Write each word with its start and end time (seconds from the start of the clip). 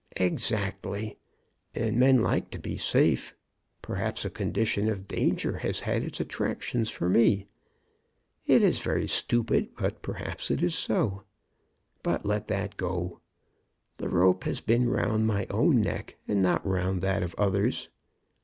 "Exactly, 0.17 1.19
and 1.75 1.99
men 1.99 2.23
like 2.23 2.49
to 2.49 2.57
be 2.57 2.75
safe. 2.75 3.35
Perhaps 3.83 4.25
a 4.25 4.31
condition 4.31 4.89
of 4.89 5.07
danger 5.07 5.59
has 5.59 5.81
had 5.81 6.01
its 6.01 6.19
attractions 6.19 6.89
for 6.89 7.07
me. 7.07 7.45
It 8.47 8.63
is 8.63 8.79
very 8.79 9.07
stupid, 9.07 9.75
but 9.77 10.01
perhaps 10.01 10.49
it 10.49 10.63
is 10.63 10.73
so. 10.73 11.21
But 12.01 12.25
let 12.25 12.47
that 12.47 12.77
go. 12.77 13.21
The 13.99 14.09
rope 14.09 14.43
has 14.45 14.59
been 14.59 14.89
round 14.89 15.27
my 15.27 15.45
own 15.51 15.81
neck 15.81 16.15
and 16.27 16.41
not 16.41 16.65
round 16.65 17.01
that 17.01 17.21
of 17.21 17.35
others. 17.37 17.89